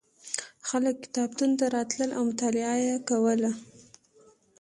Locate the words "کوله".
3.09-3.51